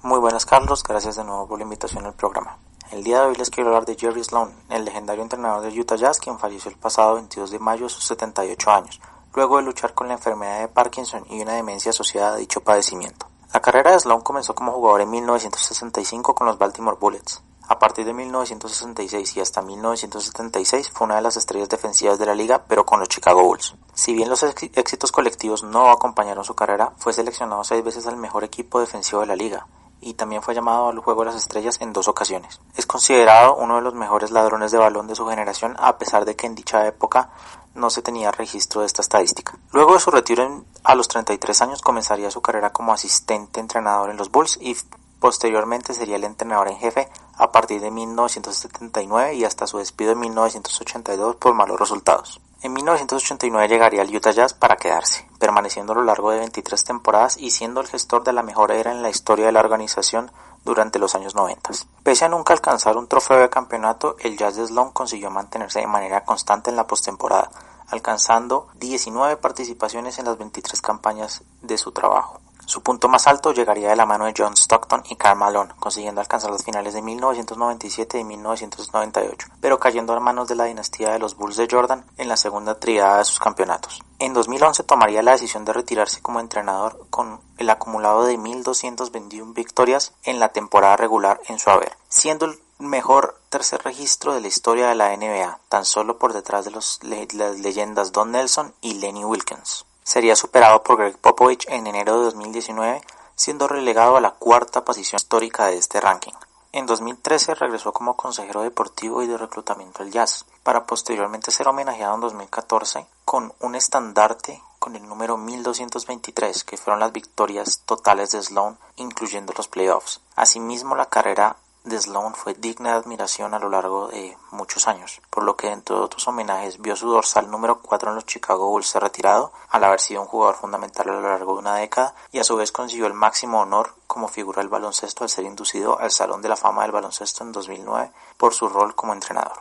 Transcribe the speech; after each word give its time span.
Muy 0.02 0.18
buenas 0.18 0.46
Carlos, 0.46 0.82
gracias 0.82 1.16
de 1.16 1.24
nuevo 1.24 1.46
por 1.46 1.58
la 1.58 1.64
invitación 1.64 2.06
al 2.06 2.14
programa. 2.14 2.56
El 2.90 3.04
día 3.04 3.20
de 3.20 3.26
hoy 3.26 3.34
les 3.34 3.50
quiero 3.50 3.68
hablar 3.68 3.84
de 3.84 3.96
Jerry 3.96 4.24
Sloan, 4.24 4.50
el 4.70 4.86
legendario 4.86 5.22
entrenador 5.22 5.60
de 5.60 5.78
Utah 5.78 5.96
Jazz 5.96 6.18
quien 6.18 6.38
falleció 6.38 6.70
el 6.70 6.78
pasado 6.78 7.16
22 7.16 7.50
de 7.50 7.58
mayo 7.58 7.84
a 7.84 7.90
sus 7.90 8.06
78 8.06 8.70
años, 8.70 8.98
luego 9.34 9.58
de 9.58 9.64
luchar 9.64 9.92
con 9.92 10.08
la 10.08 10.14
enfermedad 10.14 10.60
de 10.60 10.68
Parkinson 10.68 11.26
y 11.28 11.42
una 11.42 11.52
demencia 11.52 11.90
asociada 11.90 12.32
a 12.32 12.36
dicho 12.36 12.62
padecimiento. 12.62 13.26
La 13.52 13.60
carrera 13.60 13.92
de 13.92 14.00
Sloan 14.00 14.22
comenzó 14.22 14.54
como 14.54 14.72
jugador 14.72 15.02
en 15.02 15.10
1965 15.10 16.34
con 16.34 16.46
los 16.46 16.56
Baltimore 16.56 16.96
Bullets. 16.98 17.42
A 17.68 17.78
partir 17.78 18.06
de 18.06 18.14
1966 18.14 19.36
y 19.36 19.40
hasta 19.40 19.60
1976 19.60 20.92
fue 20.94 21.04
una 21.04 21.16
de 21.16 21.22
las 21.22 21.36
estrellas 21.36 21.68
defensivas 21.68 22.18
de 22.18 22.24
la 22.24 22.34
liga, 22.34 22.64
pero 22.66 22.86
con 22.86 23.00
los 23.00 23.08
Chicago 23.10 23.42
Bulls. 23.42 23.74
Si 23.92 24.14
bien 24.14 24.30
los 24.30 24.42
éxitos 24.44 25.12
colectivos 25.12 25.62
no 25.62 25.90
acompañaron 25.90 26.42
su 26.42 26.54
carrera, 26.54 26.94
fue 26.96 27.12
seleccionado 27.12 27.62
seis 27.64 27.84
veces 27.84 28.06
al 28.06 28.16
mejor 28.16 28.44
equipo 28.44 28.80
defensivo 28.80 29.20
de 29.20 29.26
la 29.26 29.36
liga, 29.36 29.66
y 30.00 30.14
también 30.14 30.42
fue 30.42 30.54
llamado 30.54 30.88
al 30.88 30.98
Juego 30.98 31.22
de 31.22 31.26
las 31.26 31.36
Estrellas 31.36 31.76
en 31.80 31.92
dos 31.92 32.08
ocasiones. 32.08 32.60
Es 32.76 32.86
considerado 32.86 33.56
uno 33.56 33.76
de 33.76 33.82
los 33.82 33.94
mejores 33.94 34.30
ladrones 34.30 34.72
de 34.72 34.78
balón 34.78 35.06
de 35.06 35.14
su 35.14 35.26
generación 35.26 35.76
a 35.78 35.98
pesar 35.98 36.24
de 36.24 36.36
que 36.36 36.46
en 36.46 36.54
dicha 36.54 36.86
época 36.86 37.30
no 37.74 37.90
se 37.90 38.02
tenía 38.02 38.30
registro 38.30 38.80
de 38.80 38.86
esta 38.86 39.02
estadística. 39.02 39.58
Luego 39.72 39.94
de 39.94 40.00
su 40.00 40.10
retiro 40.10 40.64
a 40.82 40.94
los 40.94 41.08
33 41.08 41.62
años 41.62 41.82
comenzaría 41.82 42.30
su 42.30 42.40
carrera 42.40 42.72
como 42.72 42.92
asistente 42.92 43.60
entrenador 43.60 44.10
en 44.10 44.16
los 44.16 44.30
Bulls 44.30 44.58
y 44.60 44.76
posteriormente 45.20 45.94
sería 45.94 46.16
el 46.16 46.24
entrenador 46.24 46.68
en 46.68 46.78
jefe 46.78 47.08
a 47.36 47.52
partir 47.52 47.80
de 47.80 47.90
1979 47.90 49.34
y 49.34 49.44
hasta 49.44 49.66
su 49.66 49.78
despido 49.78 50.12
en 50.12 50.20
1982 50.20 51.36
por 51.36 51.54
malos 51.54 51.78
resultados. 51.78 52.40
En 52.62 52.74
1989 52.74 53.68
llegaría 53.68 54.02
al 54.02 54.14
Utah 54.14 54.32
Jazz 54.32 54.52
para 54.52 54.76
quedarse, 54.76 55.26
permaneciendo 55.38 55.92
a 55.92 55.96
lo 55.96 56.04
largo 56.04 56.30
de 56.30 56.40
23 56.40 56.84
temporadas 56.84 57.38
y 57.38 57.52
siendo 57.52 57.80
el 57.80 57.86
gestor 57.86 58.22
de 58.22 58.34
la 58.34 58.42
mejor 58.42 58.70
era 58.70 58.92
en 58.92 59.00
la 59.00 59.08
historia 59.08 59.46
de 59.46 59.52
la 59.52 59.60
organización 59.60 60.30
durante 60.62 60.98
los 60.98 61.14
años 61.14 61.34
90. 61.34 61.70
Pese 62.02 62.26
a 62.26 62.28
nunca 62.28 62.52
alcanzar 62.52 62.98
un 62.98 63.08
trofeo 63.08 63.38
de 63.38 63.48
campeonato, 63.48 64.16
el 64.18 64.36
Jazz 64.36 64.56
de 64.56 64.66
Sloan 64.66 64.90
consiguió 64.90 65.30
mantenerse 65.30 65.80
de 65.80 65.86
manera 65.86 66.22
constante 66.22 66.68
en 66.68 66.76
la 66.76 66.86
postemporada, 66.86 67.50
alcanzando 67.88 68.68
19 68.74 69.38
participaciones 69.38 70.18
en 70.18 70.26
las 70.26 70.36
23 70.36 70.82
campañas 70.82 71.42
de 71.62 71.78
su 71.78 71.92
trabajo. 71.92 72.40
Su 72.70 72.84
punto 72.84 73.08
más 73.08 73.26
alto 73.26 73.52
llegaría 73.52 73.88
de 73.88 73.96
la 73.96 74.06
mano 74.06 74.26
de 74.26 74.34
John 74.38 74.56
Stockton 74.56 75.02
y 75.08 75.16
Karl 75.16 75.36
Malone, 75.36 75.74
consiguiendo 75.80 76.20
alcanzar 76.20 76.52
las 76.52 76.62
finales 76.62 76.94
de 76.94 77.02
1997 77.02 78.20
y 78.20 78.22
1998, 78.22 79.48
pero 79.60 79.80
cayendo 79.80 80.12
a 80.12 80.20
manos 80.20 80.46
de 80.46 80.54
la 80.54 80.66
dinastía 80.66 81.10
de 81.10 81.18
los 81.18 81.36
Bulls 81.36 81.56
de 81.56 81.66
Jordan 81.68 82.04
en 82.16 82.28
la 82.28 82.36
segunda 82.36 82.78
triada 82.78 83.18
de 83.18 83.24
sus 83.24 83.40
campeonatos. 83.40 84.04
En 84.20 84.34
2011 84.34 84.84
tomaría 84.84 85.20
la 85.24 85.32
decisión 85.32 85.64
de 85.64 85.72
retirarse 85.72 86.22
como 86.22 86.38
entrenador 86.38 87.08
con 87.10 87.40
el 87.58 87.68
acumulado 87.70 88.24
de 88.24 88.38
1.221 88.38 89.52
victorias 89.52 90.12
en 90.22 90.38
la 90.38 90.50
temporada 90.50 90.96
regular 90.96 91.40
en 91.48 91.58
su 91.58 91.70
haber, 91.70 91.96
siendo 92.08 92.46
el 92.46 92.60
mejor 92.78 93.36
tercer 93.48 93.82
registro 93.82 94.32
de 94.32 94.42
la 94.42 94.46
historia 94.46 94.86
de 94.86 94.94
la 94.94 95.16
NBA, 95.16 95.58
tan 95.68 95.84
solo 95.84 96.18
por 96.18 96.34
detrás 96.34 96.66
de 96.66 96.70
las 96.70 97.00
leyendas 97.02 98.12
Don 98.12 98.30
Nelson 98.30 98.72
y 98.80 98.94
Lenny 98.94 99.24
Wilkins 99.24 99.86
sería 100.10 100.34
superado 100.34 100.82
por 100.82 100.96
Greg 100.96 101.16
Popovich 101.18 101.68
en 101.68 101.86
enero 101.86 102.18
de 102.18 102.24
2019, 102.24 103.00
siendo 103.36 103.68
relegado 103.68 104.16
a 104.16 104.20
la 104.20 104.32
cuarta 104.32 104.84
posición 104.84 105.18
histórica 105.18 105.66
de 105.66 105.76
este 105.76 106.00
ranking. 106.00 106.32
En 106.72 106.86
2013 106.86 107.54
regresó 107.54 107.92
como 107.92 108.16
consejero 108.16 108.62
deportivo 108.62 109.22
y 109.22 109.28
de 109.28 109.38
reclutamiento 109.38 110.02
del 110.02 110.12
Jazz, 110.12 110.46
para 110.64 110.84
posteriormente 110.84 111.52
ser 111.52 111.68
homenajeado 111.68 112.16
en 112.16 112.22
2014 112.22 113.06
con 113.24 113.52
un 113.60 113.76
estandarte 113.76 114.60
con 114.80 114.96
el 114.96 115.08
número 115.08 115.36
1223, 115.36 116.64
que 116.64 116.76
fueron 116.76 116.98
las 116.98 117.12
victorias 117.12 117.82
totales 117.86 118.32
de 118.32 118.42
Sloan, 118.42 118.78
incluyendo 118.96 119.52
los 119.56 119.68
playoffs. 119.68 120.22
Asimismo, 120.34 120.96
la 120.96 121.06
carrera 121.06 121.56
de 121.90 122.00
Sloan 122.00 122.34
fue 122.34 122.54
digna 122.54 122.92
de 122.92 122.96
admiración 122.96 123.52
a 123.52 123.58
lo 123.58 123.68
largo 123.68 124.08
de 124.08 124.36
muchos 124.52 124.88
años, 124.88 125.20
por 125.28 125.44
lo 125.44 125.56
que 125.56 125.68
dentro 125.68 125.96
de 125.96 126.04
otros 126.04 126.26
homenajes 126.28 126.80
vio 126.80 126.96
su 126.96 127.08
dorsal 127.10 127.50
número 127.50 127.80
4 127.80 128.10
en 128.10 128.14
los 128.14 128.24
Chicago 128.24 128.68
Bulls 128.68 128.86
ser 128.86 129.02
retirado, 129.02 129.52
al 129.68 129.84
haber 129.84 130.00
sido 130.00 130.22
un 130.22 130.28
jugador 130.28 130.54
fundamental 130.54 131.08
a 131.10 131.12
lo 131.12 131.22
largo 131.22 131.54
de 131.54 131.58
una 131.58 131.76
década, 131.76 132.14
y 132.32 132.38
a 132.38 132.44
su 132.44 132.56
vez 132.56 132.72
consiguió 132.72 133.06
el 133.06 133.14
máximo 133.14 133.60
honor 133.60 133.94
como 134.06 134.28
figura 134.28 134.62
del 134.62 134.68
baloncesto 134.68 135.24
al 135.24 135.30
ser 135.30 135.44
inducido 135.44 135.98
al 135.98 136.10
Salón 136.10 136.40
de 136.40 136.48
la 136.48 136.56
Fama 136.56 136.82
del 136.82 136.92
Baloncesto 136.92 137.44
en 137.44 137.52
2009 137.52 138.10
por 138.36 138.54
su 138.54 138.68
rol 138.68 138.94
como 138.94 139.12
entrenador. 139.12 139.58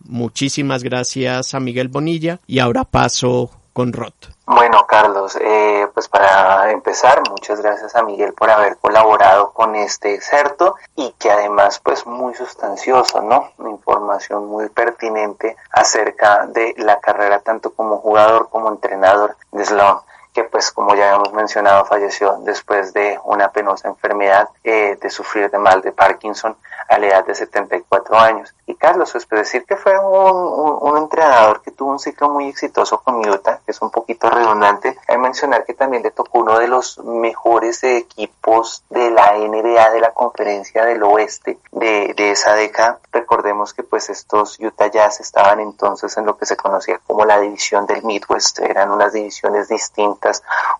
Muchísimas 0.00 0.82
gracias 0.82 1.54
a 1.54 1.60
Miguel 1.60 1.88
Bonilla 1.88 2.40
y 2.46 2.58
ahora 2.58 2.84
paso 2.84 3.50
con 3.72 3.92
Roth. 3.92 4.28
Bueno, 4.46 4.86
Carlos, 4.86 5.36
eh, 5.40 5.83
pues 5.94 6.08
para 6.08 6.70
empezar, 6.72 7.22
muchas 7.30 7.62
gracias 7.62 7.94
a 7.94 8.02
Miguel 8.02 8.34
por 8.34 8.50
haber 8.50 8.76
colaborado 8.78 9.52
con 9.52 9.76
este 9.76 10.14
excerto 10.14 10.74
y 10.96 11.12
que 11.12 11.30
además 11.30 11.80
pues 11.82 12.04
muy 12.04 12.34
sustancioso, 12.34 13.22
¿no? 13.22 13.52
Información 13.58 14.46
muy 14.46 14.68
pertinente 14.68 15.56
acerca 15.70 16.46
de 16.46 16.74
la 16.78 16.98
carrera 17.00 17.40
tanto 17.40 17.72
como 17.72 17.98
jugador 17.98 18.48
como 18.50 18.68
entrenador 18.68 19.36
de 19.52 19.64
Sloan 19.64 19.98
que 20.34 20.44
pues 20.44 20.72
como 20.72 20.94
ya 20.96 21.14
hemos 21.14 21.32
mencionado 21.32 21.84
falleció 21.84 22.36
después 22.40 22.92
de 22.92 23.18
una 23.24 23.50
penosa 23.52 23.88
enfermedad 23.88 24.48
eh, 24.64 24.98
de 25.00 25.08
sufrir 25.08 25.48
de 25.48 25.58
mal 25.58 25.80
de 25.80 25.92
Parkinson 25.92 26.56
a 26.88 26.98
la 26.98 27.06
edad 27.06 27.24
de 27.24 27.34
74 27.34 28.18
años. 28.18 28.54
Y 28.66 28.74
Carlos, 28.74 29.14
es 29.14 29.28
decir 29.28 29.64
que 29.64 29.76
fue 29.76 29.98
un, 29.98 30.78
un, 30.80 30.98
entrenador 30.98 31.62
que 31.62 31.70
tuvo 31.70 31.90
un 31.90 31.98
ciclo 31.98 32.28
muy 32.28 32.48
exitoso 32.48 33.00
con 33.02 33.26
Utah, 33.26 33.60
que 33.64 33.72
es 33.72 33.80
un 33.80 33.90
poquito 33.90 34.28
redundante, 34.28 34.98
hay 35.06 35.18
mencionar 35.18 35.64
que 35.64 35.74
también 35.74 36.02
le 36.02 36.10
tocó 36.10 36.40
uno 36.40 36.58
de 36.58 36.68
los 36.68 36.98
mejores 36.98 37.82
equipos 37.84 38.84
de 38.90 39.10
la 39.10 39.32
NBA 39.38 39.90
de 39.90 40.00
la 40.00 40.12
conferencia 40.12 40.84
del 40.84 41.02
oeste 41.02 41.58
de, 41.72 42.12
de 42.14 42.30
esa 42.32 42.54
década. 42.54 42.98
Recordemos 43.12 43.72
que 43.72 43.82
pues 43.82 44.10
estos 44.10 44.58
Utah 44.60 44.88
Jazz 44.88 45.20
estaban 45.20 45.60
entonces 45.60 46.16
en 46.16 46.26
lo 46.26 46.36
que 46.36 46.46
se 46.46 46.56
conocía 46.56 47.00
como 47.06 47.24
la 47.24 47.40
división 47.40 47.86
del 47.86 48.02
Midwest, 48.02 48.60
eran 48.60 48.90
unas 48.90 49.12
divisiones 49.12 49.68
distintas 49.68 50.23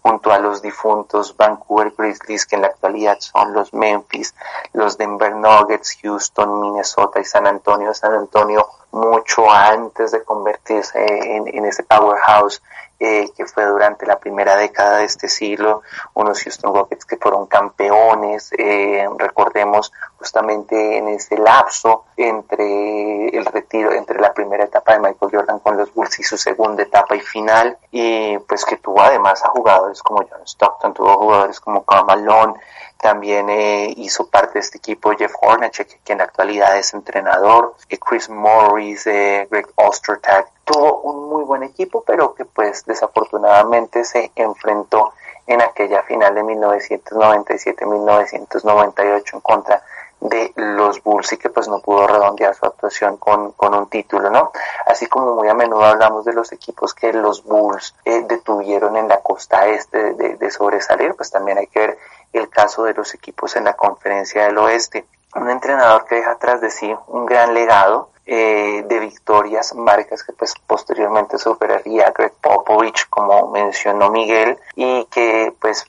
junto 0.02 0.32
a 0.32 0.38
los 0.38 0.62
difuntos 0.62 1.36
Vancouver 1.36 1.92
Grizzlies, 1.96 2.46
que 2.46 2.56
en 2.56 2.62
la 2.62 2.68
actualidad 2.68 3.18
son 3.20 3.52
los 3.52 3.72
Memphis, 3.72 4.34
los 4.72 4.96
Denver 4.96 5.34
Nuggets, 5.34 5.98
Houston, 6.02 6.60
Minnesota 6.60 7.20
y 7.20 7.24
San 7.24 7.46
Antonio. 7.46 7.94
San 7.94 8.12
Antonio 8.12 8.68
mucho 8.92 9.50
antes 9.50 10.12
de 10.12 10.22
convertirse 10.22 11.04
en, 11.36 11.48
en 11.48 11.64
ese 11.64 11.82
powerhouse 11.82 12.62
eh, 13.04 13.30
que 13.36 13.44
fue 13.46 13.66
durante 13.66 14.06
la 14.06 14.18
primera 14.18 14.56
década 14.56 14.98
de 14.98 15.04
este 15.04 15.28
siglo, 15.28 15.82
unos 16.14 16.42
Houston 16.42 16.74
Rockets 16.74 17.04
que 17.04 17.16
fueron 17.16 17.46
campeones, 17.46 18.50
eh, 18.56 19.06
recordemos 19.18 19.92
justamente 20.16 20.96
en 20.96 21.08
ese 21.08 21.36
lapso 21.36 22.04
entre 22.16 23.28
el 23.28 23.44
retiro, 23.44 23.92
entre 23.92 24.18
la 24.20 24.32
primera 24.32 24.64
etapa 24.64 24.94
de 24.94 25.00
Michael 25.00 25.30
Jordan 25.32 25.58
con 25.58 25.76
los 25.76 25.92
Bulls 25.92 26.18
y 26.18 26.22
su 26.22 26.38
segunda 26.38 26.82
etapa 26.82 27.14
y 27.14 27.20
final, 27.20 27.76
y 27.90 28.38
pues 28.38 28.64
que 28.64 28.78
tuvo 28.78 29.02
además 29.02 29.44
a 29.44 29.48
jugadores 29.48 30.02
como 30.02 30.26
John 30.28 30.42
Stockton, 30.46 30.94
tuvo 30.94 31.16
jugadores 31.18 31.60
como 31.60 31.84
Karl 31.84 32.06
Malone, 32.06 32.54
también 33.00 33.50
eh, 33.50 33.92
hizo 33.98 34.26
parte 34.28 34.54
de 34.54 34.60
este 34.60 34.78
equipo 34.78 35.12
Jeff 35.12 35.34
Hornacek, 35.42 36.02
que 36.02 36.12
en 36.12 36.18
la 36.18 36.24
actualidad 36.24 36.78
es 36.78 36.94
entrenador, 36.94 37.74
Chris 38.00 38.30
Morris, 38.30 39.04
Greg 39.04 39.68
Ostertag, 39.76 40.46
tuvo 40.64 41.02
un 41.02 41.28
muy 41.28 41.44
buen 41.44 41.62
equipo, 41.62 42.02
pero 42.06 42.34
que 42.34 42.44
pues 42.44 42.84
desafortunadamente 42.84 44.04
se 44.04 44.32
enfrentó 44.34 45.12
en 45.46 45.60
aquella 45.60 46.02
final 46.02 46.34
de 46.34 46.42
1997-1998 46.42 49.34
en 49.34 49.40
contra 49.40 49.84
de 50.24 50.54
los 50.56 51.02
Bulls 51.02 51.34
y 51.34 51.36
que 51.36 51.50
pues 51.50 51.68
no 51.68 51.80
pudo 51.80 52.06
redondear 52.06 52.54
su 52.54 52.64
actuación 52.64 53.18
con, 53.18 53.52
con, 53.52 53.74
un 53.74 53.90
título, 53.90 54.30
¿no? 54.30 54.52
Así 54.86 55.06
como 55.06 55.34
muy 55.34 55.48
a 55.48 55.54
menudo 55.54 55.84
hablamos 55.84 56.24
de 56.24 56.32
los 56.32 56.50
equipos 56.52 56.94
que 56.94 57.12
los 57.12 57.44
Bulls 57.44 57.94
eh, 58.06 58.24
detuvieron 58.26 58.96
en 58.96 59.06
la 59.06 59.20
costa 59.20 59.66
este 59.66 60.14
de, 60.14 60.36
de, 60.36 60.50
sobresalir, 60.50 61.14
pues 61.14 61.30
también 61.30 61.58
hay 61.58 61.66
que 61.66 61.80
ver 61.80 61.98
el 62.32 62.48
caso 62.48 62.84
de 62.84 62.94
los 62.94 63.12
equipos 63.12 63.54
en 63.56 63.64
la 63.64 63.74
conferencia 63.74 64.46
del 64.46 64.56
oeste. 64.56 65.04
Un 65.34 65.50
entrenador 65.50 66.06
que 66.06 66.14
deja 66.14 66.32
atrás 66.32 66.62
de 66.62 66.70
sí 66.70 66.94
un 67.08 67.26
gran 67.26 67.52
legado, 67.52 68.08
eh, 68.26 68.84
de 68.86 68.98
victorias, 69.00 69.74
marcas 69.74 70.22
que 70.22 70.32
pues 70.32 70.54
posteriormente 70.66 71.36
superaría 71.36 72.10
Greg 72.16 72.32
Popovich, 72.40 73.08
como 73.10 73.50
mencionó 73.50 74.10
Miguel, 74.10 74.58
y 74.76 75.04
que 75.06 75.52
pues 75.60 75.86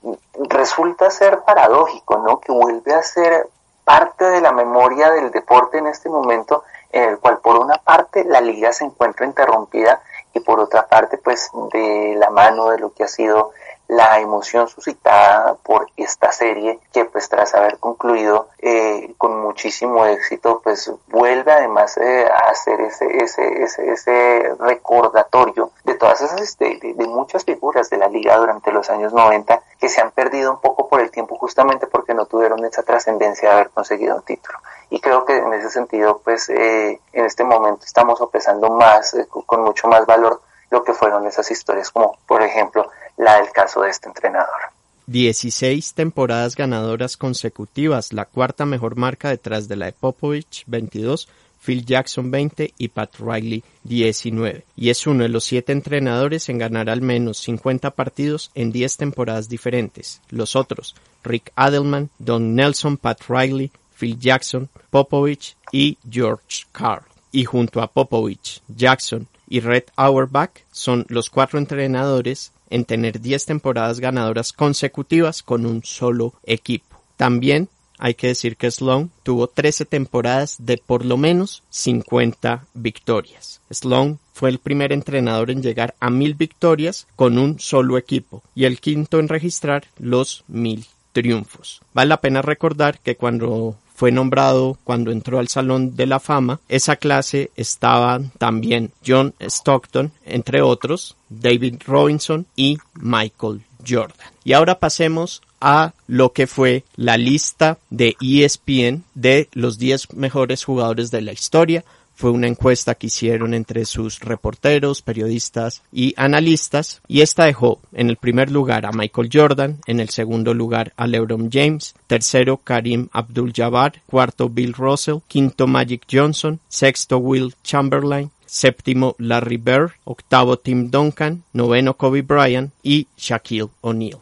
resulta 0.49 1.09
ser 1.09 1.41
paradójico, 1.41 2.17
¿no? 2.17 2.41
Que 2.41 2.51
vuelve 2.51 2.93
a 2.93 3.03
ser 3.03 3.47
parte 3.85 4.25
de 4.25 4.41
la 4.41 4.51
memoria 4.51 5.11
del 5.11 5.31
deporte 5.31 5.77
en 5.77 5.87
este 5.87 6.09
momento, 6.09 6.63
en 6.91 7.11
el 7.11 7.19
cual 7.19 7.37
por 7.39 7.57
una 7.57 7.77
parte 7.77 8.25
la 8.25 8.41
liga 8.41 8.73
se 8.73 8.83
encuentra 8.83 9.25
interrumpida 9.25 10.01
y 10.33 10.41
por 10.41 10.59
otra 10.59 10.87
parte 10.87 11.17
pues 11.17 11.49
de 11.71 12.15
la 12.17 12.29
mano 12.31 12.69
de 12.69 12.79
lo 12.79 12.93
que 12.93 13.05
ha 13.05 13.07
sido 13.07 13.53
la 13.87 14.19
emoción 14.19 14.67
suscitada 14.67 15.55
por 15.55 15.87
esta 15.95 16.31
serie 16.31 16.79
que 16.91 17.05
pues 17.05 17.29
tras 17.29 17.53
haber 17.53 17.77
concluido 17.77 18.49
eh, 18.59 19.13
con 19.17 19.39
muchísimo 19.41 20.05
éxito 20.05 20.61
pues 20.63 20.91
vuelve 21.07 21.51
además 21.51 21.97
eh, 21.97 22.25
a 22.25 22.49
hacer 22.49 22.81
ese, 22.81 23.05
ese, 23.17 23.63
ese, 23.63 23.91
ese, 23.91 24.55
recordatorio 24.59 25.71
de 25.83 25.93
todas 25.95 26.21
esas 26.21 26.41
este, 26.41 26.79
de, 26.81 26.93
de, 26.93 27.07
muchas 27.07 27.43
figuras 27.43 27.89
de 27.89 27.97
la 27.97 28.07
liga 28.07 28.37
durante 28.37 28.71
los 28.71 28.89
años 28.89 29.13
90 29.13 29.61
que 29.79 29.89
se 29.89 30.01
han 30.01 30.11
perdido 30.11 30.51
un 30.51 30.59
poco 30.59 30.89
por 30.89 30.99
el 30.99 31.11
tiempo 31.11 31.37
justamente 31.37 31.87
porque 31.87 32.13
no 32.13 32.25
tuvieron 32.25 32.65
esa 32.65 32.83
trascendencia 32.83 33.49
de 33.49 33.55
haber 33.55 33.69
conseguido 33.69 34.15
un 34.15 34.23
título. 34.23 34.57
Y 34.89 34.99
creo 34.99 35.25
que 35.25 35.37
en 35.37 35.53
ese 35.53 35.69
sentido 35.69 36.21
pues 36.23 36.49
eh, 36.49 36.99
en 37.13 37.25
este 37.25 37.43
momento 37.43 37.85
estamos 37.85 38.19
sopesando 38.19 38.69
más 38.69 39.15
con 39.45 39.61
mucho 39.61 39.87
más 39.87 40.05
valor 40.05 40.41
lo 40.71 40.83
que 40.83 40.93
fueron 40.93 41.27
esas 41.27 41.49
historias, 41.51 41.91
como 41.91 42.17
por 42.27 42.41
ejemplo 42.41 42.89
la 43.17 43.41
del 43.41 43.51
caso 43.51 43.81
de 43.81 43.89
este 43.89 44.07
entrenador. 44.07 44.75
16 45.07 45.93
temporadas 45.93 46.55
ganadoras 46.55 47.15
consecutivas, 47.15 48.11
la 48.11 48.25
cuarta 48.25 48.65
mejor 48.65 48.95
marca 48.95 49.29
detrás 49.29 49.67
de 49.67 49.75
la 49.75 49.85
de 49.85 49.91
Popovich, 49.93 50.63
22, 50.65 51.27
Phil 51.63 51.85
Jackson 51.85 52.31
20 52.31 52.73
y 52.77 52.87
Pat 52.89 53.15
Riley 53.19 53.63
19. 53.83 54.63
Y 54.75 54.89
es 54.89 55.05
uno 55.07 55.23
de 55.23 55.29
los 55.29 55.43
siete 55.43 55.71
entrenadores 55.71 56.49
en 56.49 56.57
ganar 56.57 56.89
al 56.89 57.01
menos 57.01 57.37
50 57.39 57.91
partidos 57.91 58.51
en 58.55 58.71
10 58.71 58.97
temporadas 58.97 59.49
diferentes. 59.49 60.21
Los 60.29 60.55
otros, 60.55 60.95
Rick 61.23 61.51
Adelman, 61.55 62.09
Don 62.19 62.55
Nelson, 62.55 62.97
Pat 62.97 63.21
Riley, 63.27 63.71
Phil 63.97 64.19
Jackson, 64.19 64.69
Popovich 64.89 65.55
y 65.71 65.97
George 66.09 66.65
Carl. 66.71 67.03
Y 67.31 67.45
junto 67.45 67.81
a 67.81 67.91
Popovich, 67.91 68.61
Jackson 68.67 69.27
y 69.47 69.59
Red 69.59 69.85
Auerbach 69.95 70.51
son 70.71 71.05
los 71.09 71.29
cuatro 71.29 71.59
entrenadores 71.59 72.51
en 72.69 72.85
tener 72.85 73.21
10 73.21 73.45
temporadas 73.45 73.99
ganadoras 73.99 74.53
consecutivas 74.53 75.43
con 75.43 75.65
un 75.65 75.83
solo 75.83 76.33
equipo. 76.43 76.99
También 77.17 77.69
hay 77.97 78.13
que 78.15 78.27
decir 78.27 78.57
que 78.57 78.69
Sloan 78.71 79.09
tuvo 79.23 79.47
13 79.47 79.85
temporadas 79.85 80.57
de 80.59 80.77
por 80.77 81.05
lo 81.05 81.17
menos 81.17 81.63
50 81.69 82.65
victorias. 82.73 83.61
Sloan 83.71 84.19
fue 84.33 84.49
el 84.49 84.59
primer 84.59 84.91
entrenador 84.91 85.49
en 85.49 85.61
llegar 85.61 85.95
a 85.99 86.09
mil 86.09 86.33
victorias 86.33 87.07
con 87.15 87.37
un 87.37 87.59
solo 87.59 87.97
equipo 87.97 88.43
y 88.53 88.65
el 88.65 88.79
quinto 88.79 89.19
en 89.19 89.29
registrar 89.29 89.85
los 89.97 90.43
mil 90.47 90.85
triunfos. 91.13 91.81
Vale 91.93 92.09
la 92.09 92.19
pena 92.19 92.41
recordar 92.41 92.99
que 92.99 93.15
cuando 93.15 93.77
fue 93.95 94.11
nombrado 94.11 94.77
cuando 94.83 95.11
entró 95.11 95.39
al 95.39 95.47
Salón 95.47 95.95
de 95.95 96.05
la 96.05 96.19
Fama. 96.19 96.59
Esa 96.67 96.97
clase 96.97 97.51
estaban 97.55 98.31
también 98.37 98.91
John 99.05 99.33
Stockton, 99.39 100.11
entre 100.25 100.61
otros, 100.61 101.15
David 101.29 101.81
Robinson 101.87 102.45
y 102.55 102.77
Michael 102.93 103.61
Jordan. 103.87 104.27
Y 104.43 104.53
ahora 104.53 104.79
pasemos 104.79 105.41
a 105.61 105.93
lo 106.07 106.33
que 106.33 106.45
fue 106.45 106.83
la 106.95 107.17
lista 107.17 107.79
de 107.89 108.15
ESPN 108.21 109.03
de 109.15 109.49
los 109.53 109.79
10 109.79 110.13
mejores 110.13 110.63
jugadores 110.65 111.09
de 111.09 111.21
la 111.21 111.31
historia 111.31 111.85
fue 112.15 112.31
una 112.31 112.47
encuesta 112.47 112.95
que 112.95 113.07
hicieron 113.07 113.53
entre 113.53 113.85
sus 113.85 114.19
reporteros, 114.21 115.01
periodistas 115.01 115.83
y 115.91 116.13
analistas 116.17 117.01
y 117.07 117.21
esta 117.21 117.45
dejó 117.45 117.79
en 117.91 118.09
el 118.09 118.15
primer 118.15 118.51
lugar 118.51 118.85
a 118.85 118.91
Michael 118.91 119.29
Jordan, 119.31 119.79
en 119.85 119.99
el 119.99 120.09
segundo 120.09 120.53
lugar 120.53 120.93
a 120.95 121.07
LeBron 121.07 121.49
James, 121.51 121.93
tercero 122.07 122.57
Karim 122.57 123.09
Abdul-Jabbar, 123.11 124.01
cuarto 124.05 124.49
Bill 124.49 124.73
Russell, 124.73 125.19
quinto 125.27 125.67
Magic 125.67 126.03
Johnson, 126.11 126.59
sexto 126.69 127.17
Will 127.17 127.53
Chamberlain, 127.63 128.31
séptimo 128.45 129.15
Larry 129.17 129.57
Bird, 129.57 129.91
octavo 130.05 130.57
Tim 130.57 130.89
Duncan, 130.89 131.43
noveno 131.53 131.95
Kobe 131.95 132.21
Bryant 132.21 132.71
y 132.81 133.07
Shaquille 133.17 133.69
O'Neal. 133.81 134.19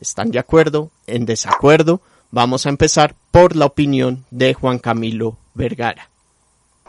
¿Están 0.00 0.30
de 0.30 0.38
acuerdo? 0.38 0.90
¿En 1.06 1.26
desacuerdo? 1.26 2.00
Vamos 2.30 2.66
a 2.66 2.70
empezar 2.70 3.14
por 3.30 3.54
la 3.54 3.66
opinión 3.66 4.24
de 4.30 4.54
Juan 4.54 4.78
Camilo 4.78 5.36
Vergara. 5.54 6.08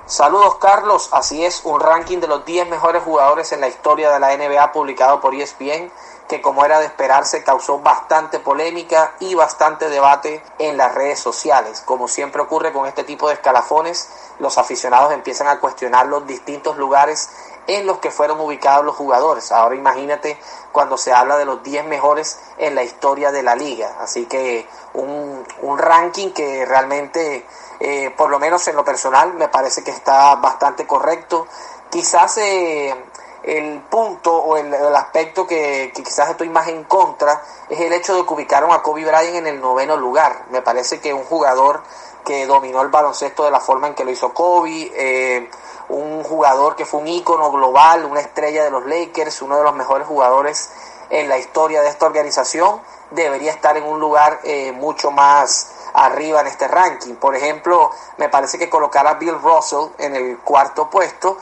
Saludos 0.07 0.57
Carlos, 0.59 1.09
así 1.13 1.43
es, 1.43 1.61
un 1.63 1.79
ranking 1.79 2.19
de 2.19 2.27
los 2.27 2.45
10 2.45 2.69
mejores 2.69 3.01
jugadores 3.01 3.51
en 3.53 3.61
la 3.61 3.67
historia 3.67 4.11
de 4.11 4.19
la 4.19 4.37
NBA 4.37 4.71
publicado 4.71 5.19
por 5.19 5.33
ESPN 5.33 5.91
que 6.27 6.41
como 6.41 6.65
era 6.65 6.79
de 6.79 6.85
esperarse 6.85 7.43
causó 7.43 7.79
bastante 7.79 8.39
polémica 8.39 9.13
y 9.19 9.35
bastante 9.35 9.89
debate 9.89 10.43
en 10.59 10.77
las 10.77 10.93
redes 10.93 11.19
sociales. 11.19 11.81
Como 11.81 12.07
siempre 12.07 12.41
ocurre 12.41 12.73
con 12.73 12.87
este 12.87 13.03
tipo 13.03 13.27
de 13.27 13.35
escalafones, 13.35 14.09
los 14.39 14.57
aficionados 14.57 15.13
empiezan 15.13 15.47
a 15.47 15.59
cuestionar 15.59 16.07
los 16.07 16.25
distintos 16.25 16.77
lugares 16.77 17.29
en 17.67 17.85
los 17.87 17.99
que 17.99 18.11
fueron 18.11 18.39
ubicados 18.39 18.85
los 18.85 18.95
jugadores. 18.95 19.51
Ahora 19.51 19.75
imagínate 19.75 20.37
cuando 20.71 20.97
se 20.97 21.13
habla 21.13 21.37
de 21.37 21.45
los 21.45 21.63
10 21.63 21.85
mejores 21.85 22.39
en 22.57 22.75
la 22.75 22.83
historia 22.83 23.31
de 23.31 23.43
la 23.43 23.55
liga. 23.55 23.95
Así 23.99 24.25
que 24.25 24.67
un, 24.93 25.45
un 25.61 25.77
ranking 25.77 26.31
que 26.31 26.65
realmente 26.65 27.45
eh, 27.79 28.13
por 28.15 28.29
lo 28.29 28.39
menos 28.39 28.67
en 28.67 28.75
lo 28.75 28.85
personal 28.85 29.33
me 29.33 29.47
parece 29.49 29.83
que 29.83 29.91
está 29.91 30.35
bastante 30.35 30.87
correcto. 30.87 31.47
Quizás 31.89 32.37
eh, 32.37 32.95
el 33.43 33.81
punto 33.81 34.35
o 34.35 34.57
el, 34.57 34.73
aspecto 34.95 35.45
que, 35.45 35.91
quizás 35.93 36.29
estoy 36.29 36.49
más 36.49 36.67
en 36.67 36.83
contra 36.85 37.41
es 37.69 37.79
el 37.79 37.93
hecho 37.93 38.15
de 38.15 38.25
que 38.25 38.33
ubicaron 38.33 38.71
a 38.71 38.81
Kobe 38.81 39.05
Bryant 39.05 39.35
en 39.35 39.47
el 39.47 39.61
noveno 39.61 39.97
lugar. 39.97 40.45
Me 40.49 40.61
parece 40.61 40.99
que 40.99 41.13
un 41.13 41.23
jugador 41.25 41.81
que 42.23 42.47
dominó 42.47 42.81
el 42.81 42.87
baloncesto 42.87 43.43
de 43.43 43.51
la 43.51 43.59
forma 43.59 43.87
en 43.87 43.93
que 43.93 44.03
lo 44.03 44.11
hizo 44.11 44.33
Kobe, 44.33 44.91
eh, 44.95 45.49
un 45.89 46.23
jugador 46.23 46.75
que 46.75 46.85
fue 46.85 47.01
un 47.01 47.07
ícono 47.07 47.51
global, 47.51 48.05
una 48.05 48.21
estrella 48.21 48.63
de 48.63 48.71
los 48.71 48.85
Lakers, 48.85 49.41
uno 49.43 49.57
de 49.57 49.63
los 49.63 49.75
mejores 49.75 50.07
jugadores 50.07 50.71
en 51.11 51.29
la 51.29 51.37
historia 51.37 51.83
de 51.83 51.89
esta 51.89 52.07
organización, 52.07 52.81
debería 53.11 53.51
estar 53.51 53.77
en 53.77 53.83
un 53.83 53.99
lugar 53.99 54.39
mucho 54.73 55.11
más 55.11 55.74
arriba 55.95 56.41
en 56.41 56.47
este 56.47 56.67
ranking. 56.67 57.15
Por 57.15 57.35
ejemplo, 57.35 57.91
me 58.17 58.29
parece 58.29 58.57
que 58.57 58.69
colocar 58.69 59.07
a 59.07 59.15
Bill 59.15 59.39
Russell 59.41 59.87
en 59.97 60.15
el 60.15 60.39
cuarto 60.39 60.89
puesto 60.89 61.37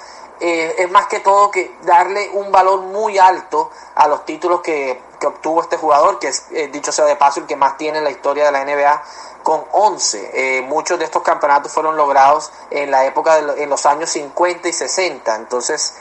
eh, 0.45 0.75
es 0.79 0.91
más 0.91 1.07
que 1.07 1.21
todo 1.21 1.49
que 1.49 1.77
darle 1.83 2.29
un 2.33 2.51
valor 2.51 2.81
muy 2.81 3.17
alto 3.17 3.71
a 3.95 4.09
los 4.09 4.25
títulos 4.25 4.59
que, 4.59 5.01
que 5.17 5.27
obtuvo 5.27 5.61
este 5.61 5.77
jugador, 5.77 6.19
que 6.19 6.27
es, 6.27 6.47
eh, 6.51 6.67
dicho 6.67 6.91
sea 6.91 7.05
de 7.05 7.15
paso, 7.15 7.39
el 7.39 7.45
que 7.45 7.55
más 7.55 7.77
tiene 7.77 7.99
en 7.99 8.03
la 8.03 8.09
historia 8.09 8.45
de 8.45 8.51
la 8.51 8.65
NBA 8.65 9.03
con 9.43 9.63
11. 9.71 10.31
Eh, 10.33 10.61
muchos 10.63 10.99
de 10.99 11.05
estos 11.05 11.21
campeonatos 11.21 11.71
fueron 11.71 11.95
logrados 11.95 12.51
en 12.71 12.91
la 12.91 13.05
época 13.05 13.39
de 13.39 13.63
en 13.63 13.69
los 13.69 13.85
años 13.85 14.09
50 14.09 14.67
y 14.67 14.73
60. 14.73 15.33
Entonces, 15.35 15.93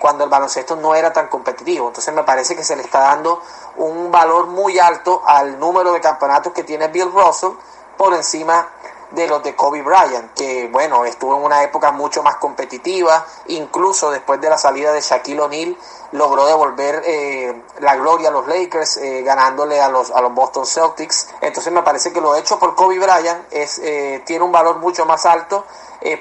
cuando 0.00 0.24
el 0.24 0.30
baloncesto 0.30 0.76
no 0.76 0.94
era 0.94 1.12
tan 1.12 1.28
competitivo. 1.28 1.88
Entonces 1.88 2.14
me 2.14 2.22
parece 2.24 2.56
que 2.56 2.64
se 2.64 2.74
le 2.74 2.82
está 2.82 3.00
dando 3.00 3.42
un 3.76 4.10
valor 4.10 4.46
muy 4.46 4.78
alto 4.78 5.22
al 5.26 5.58
número 5.58 5.92
de 5.92 6.00
campeonatos 6.00 6.54
que 6.54 6.64
tiene 6.64 6.88
Bill 6.88 7.12
Russell 7.12 7.50
por 7.98 8.14
encima 8.14 8.68
de 9.10 9.26
los 9.26 9.42
de 9.42 9.54
Kobe 9.54 9.82
Bryant, 9.82 10.32
que 10.34 10.68
bueno, 10.68 11.04
estuvo 11.04 11.36
en 11.36 11.44
una 11.44 11.62
época 11.62 11.92
mucho 11.92 12.22
más 12.22 12.36
competitiva, 12.36 13.24
incluso 13.46 14.10
después 14.10 14.40
de 14.40 14.50
la 14.50 14.58
salida 14.58 14.92
de 14.92 15.00
Shaquille 15.00 15.40
O'Neal, 15.40 15.76
logró 16.12 16.46
devolver 16.46 17.02
eh, 17.04 17.62
la 17.80 17.96
gloria 17.96 18.28
a 18.28 18.32
los 18.32 18.46
Lakers, 18.46 18.98
eh, 18.98 19.22
ganándole 19.22 19.80
a 19.80 19.88
los, 19.88 20.10
a 20.10 20.20
los 20.20 20.34
Boston 20.34 20.66
Celtics. 20.66 21.28
Entonces 21.40 21.72
me 21.72 21.82
parece 21.82 22.12
que 22.12 22.20
lo 22.20 22.34
hecho 22.36 22.58
por 22.58 22.74
Kobe 22.74 22.98
Bryant 22.98 23.46
es, 23.50 23.78
eh, 23.78 24.22
tiene 24.26 24.44
un 24.44 24.52
valor 24.52 24.78
mucho 24.78 25.06
más 25.06 25.24
alto 25.26 25.64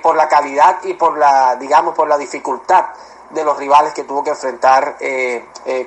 por 0.02 0.16
la 0.16 0.28
calidad 0.28 0.80
y 0.86 0.96
por 0.96 1.20
la, 1.20 1.56
digamos, 1.56 1.94
por 1.94 2.08
la 2.08 2.18
dificultad 2.18 2.86
de 3.30 3.44
los 3.44 3.56
rivales 3.58 3.94
que 3.94 4.06
tuvo 4.06 4.24
que 4.24 4.32
enfrentar 4.32 4.98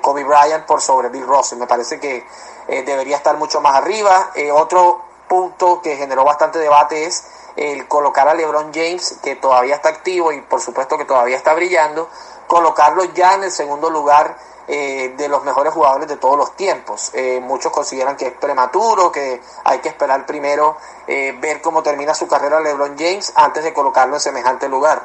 Kobe 0.00 0.22
Bryant 0.22 0.64
por 0.64 0.80
sobre 0.80 1.08
Bill 1.08 1.26
Russell. 1.26 1.58
Me 1.58 1.66
parece 1.66 1.98
que 1.98 2.24
debería 2.68 3.16
estar 3.16 3.36
mucho 3.36 3.60
más 3.60 3.74
arriba. 3.74 4.30
otro 4.52 5.09
punto 5.30 5.80
que 5.80 5.96
generó 5.96 6.24
bastante 6.24 6.58
debate 6.58 7.06
es 7.06 7.24
el 7.54 7.86
colocar 7.86 8.26
a 8.26 8.34
LeBron 8.34 8.72
James, 8.74 9.20
que 9.22 9.36
todavía 9.36 9.76
está 9.76 9.88
activo 9.88 10.32
y 10.32 10.40
por 10.40 10.60
supuesto 10.60 10.98
que 10.98 11.04
todavía 11.04 11.36
está 11.36 11.54
brillando, 11.54 12.08
colocarlo 12.48 13.04
ya 13.04 13.34
en 13.34 13.44
el 13.44 13.52
segundo 13.52 13.90
lugar 13.90 14.36
eh, 14.66 15.14
de 15.16 15.28
los 15.28 15.44
mejores 15.44 15.72
jugadores 15.72 16.08
de 16.08 16.16
todos 16.16 16.36
los 16.36 16.56
tiempos. 16.56 17.12
Eh, 17.14 17.38
muchos 17.40 17.70
consideran 17.70 18.16
que 18.16 18.26
es 18.26 18.32
prematuro, 18.32 19.12
que 19.12 19.40
hay 19.62 19.78
que 19.78 19.88
esperar 19.88 20.26
primero 20.26 20.76
eh, 21.06 21.36
ver 21.40 21.62
cómo 21.62 21.80
termina 21.80 22.12
su 22.12 22.26
carrera 22.26 22.58
LeBron 22.58 22.96
James 22.98 23.32
antes 23.36 23.62
de 23.62 23.72
colocarlo 23.72 24.16
en 24.16 24.20
semejante 24.20 24.68
lugar. 24.68 25.04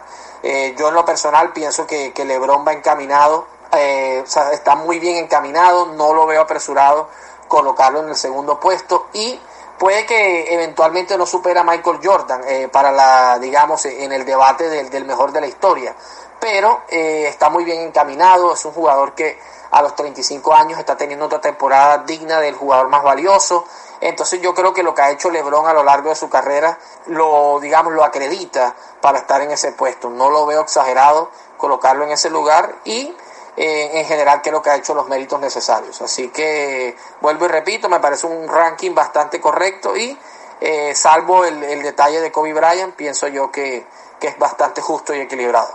yo 0.75 0.87
en 0.89 0.95
lo 0.95 1.05
personal 1.05 1.53
pienso 1.53 1.85
que, 1.85 2.13
que 2.13 2.25
LeBron 2.25 2.65
va 2.67 2.73
encaminado, 2.73 3.45
o 3.71 4.27
sea, 4.27 4.51
está 4.53 4.75
muy 4.75 4.97
bien 4.97 5.17
encaminado, 5.17 5.87
no 5.87 6.13
lo 6.13 6.25
veo 6.25 6.41
apresurado 6.41 7.09
colocarlo 7.47 7.99
en 7.99 8.09
el 8.09 8.15
segundo 8.15 8.59
puesto 8.59 9.07
y 9.13 9.39
puede 9.77 10.05
que 10.05 10.53
eventualmente 10.53 11.17
no 11.17 11.25
supera 11.25 11.61
a 11.61 11.63
Michael 11.63 11.99
Jordan 12.03 12.41
eh, 12.47 12.69
para 12.71 12.91
la, 12.91 13.39
digamos, 13.39 13.85
en 13.85 14.11
el 14.11 14.25
debate 14.25 14.69
del, 14.69 15.05
mejor 15.05 15.31
de 15.31 15.41
la 15.41 15.47
historia. 15.47 15.95
Pero 16.39 16.83
eh, 16.89 17.27
está 17.27 17.49
muy 17.49 17.63
bien 17.63 17.81
encaminado, 17.81 18.53
es 18.53 18.63
un 18.65 18.73
jugador 18.73 19.13
que 19.13 19.39
a 19.71 19.81
los 19.81 19.95
35 19.95 20.53
años 20.53 20.79
está 20.79 20.95
teniendo 20.95 21.25
otra 21.25 21.41
temporada 21.41 21.99
digna 21.99 22.39
del 22.39 22.55
jugador 22.55 22.87
más 22.89 23.03
valioso. 23.03 23.65
Entonces 24.01 24.41
yo 24.41 24.53
creo 24.53 24.73
que 24.73 24.83
lo 24.83 24.93
que 24.93 25.01
ha 25.01 25.11
hecho 25.11 25.29
LeBron 25.29 25.67
a 25.67 25.73
lo 25.73 25.83
largo 25.83 26.09
de 26.09 26.15
su 26.15 26.29
carrera 26.29 26.77
lo, 27.07 27.59
digamos, 27.59 27.93
lo 27.93 28.03
acredita 28.03 28.75
para 29.01 29.19
estar 29.19 29.41
en 29.41 29.51
ese 29.51 29.71
puesto. 29.71 30.09
No 30.09 30.29
lo 30.29 30.45
veo 30.45 30.61
exagerado 30.61 31.29
colocarlo 31.57 32.03
en 32.03 32.11
ese 32.11 32.29
lugar 32.29 32.75
y 32.83 33.15
eh, 33.57 33.99
en 33.99 34.05
general 34.05 34.41
lo 34.51 34.61
que 34.61 34.69
ha 34.69 34.75
hecho 34.75 34.93
los 34.93 35.07
méritos 35.07 35.39
necesarios. 35.39 36.01
Así 36.01 36.29
que 36.29 36.95
vuelvo 37.21 37.45
y 37.45 37.47
repito, 37.49 37.89
me 37.89 37.99
parece 37.99 38.27
un 38.27 38.47
ranking 38.47 38.93
bastante 38.93 39.39
correcto 39.39 39.95
y 39.95 40.17
eh, 40.61 40.93
salvo 40.95 41.45
el, 41.45 41.59
detalle 41.81 42.21
de 42.21 42.31
Kobe 42.31 42.53
Bryant, 42.53 42.95
pienso 42.95 43.27
yo 43.27 43.51
que, 43.51 43.85
que 44.19 44.27
es 44.27 44.37
bastante 44.37 44.81
justo 44.81 45.13
y 45.13 45.19
equilibrado. 45.19 45.69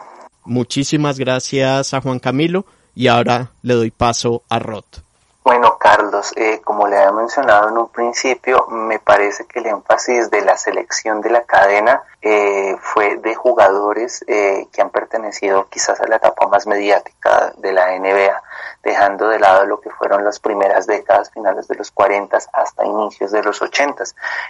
Muchísimas 0.45 1.19
gracias 1.19 1.95
a 1.95 2.01
Juan 2.01 2.19
Camilo 2.19 2.65
y 2.95 3.09
ahora 3.09 3.53
le 3.63 3.75
doy 3.75 3.91
paso 3.91 4.43
a 4.49 4.59
Roth. 4.59 5.10
Bueno, 5.51 5.79
Carlos, 5.79 6.33
eh, 6.37 6.61
como 6.63 6.87
le 6.87 6.97
había 6.97 7.11
mencionado 7.11 7.71
en 7.71 7.77
un 7.77 7.89
principio, 7.89 8.69
me 8.69 9.01
parece 9.01 9.47
que 9.47 9.59
el 9.59 9.67
énfasis 9.67 10.31
de 10.31 10.43
la 10.43 10.57
selección 10.57 11.21
de 11.21 11.31
la 11.31 11.43
cadena 11.43 12.05
eh, 12.23 12.77
fue 12.81 13.17
de 13.17 13.35
jugadores 13.35 14.25
eh, 14.29 14.69
que 14.73 14.81
han 14.81 14.91
pertenecido 14.91 15.67
quizás 15.69 16.01
a 16.01 16.07
la 16.07 16.17
etapa 16.17 16.47
más 16.47 16.69
mediática 16.69 17.53
de 17.57 17.73
la 17.73 17.99
NBA, 17.99 18.41
dejando 18.85 19.27
de 19.27 19.41
lado 19.41 19.67
lo 19.67 19.81
que 19.81 19.91
fueron 19.91 20.25
las 20.25 20.39
primeras 20.39 20.87
décadas, 20.87 21.33
finales 21.33 21.67
de 21.67 21.75
los 21.75 21.91
40 21.91 22.39
hasta 22.53 22.87
inicios 22.87 23.33
de 23.33 23.43
los 23.43 23.61
80. 23.61 24.05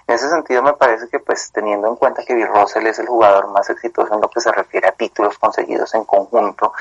En 0.06 0.14
ese 0.14 0.28
sentido, 0.28 0.62
me 0.62 0.74
parece 0.74 1.08
que, 1.08 1.18
pues, 1.18 1.50
teniendo 1.50 1.88
en 1.88 1.96
cuenta 1.96 2.26
que 2.26 2.34
Bill 2.34 2.48
Russell 2.48 2.86
es 2.86 2.98
el 2.98 3.06
jugador 3.06 3.48
más 3.48 3.70
exitoso 3.70 4.12
en 4.12 4.20
lo 4.20 4.28
que 4.28 4.42
se 4.42 4.52
refiere 4.52 4.88
a 4.88 4.92
títulos 4.92 5.38
conseguidos 5.38 5.94
en 5.94 6.04
conjunto, 6.04 6.74